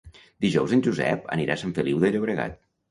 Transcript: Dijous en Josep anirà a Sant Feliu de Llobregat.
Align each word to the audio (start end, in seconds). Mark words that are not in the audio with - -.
Dijous 0.45 0.73
en 0.79 0.81
Josep 0.89 1.31
anirà 1.37 1.59
a 1.59 1.63
Sant 1.65 1.77
Feliu 1.79 2.05
de 2.07 2.15
Llobregat. 2.19 2.63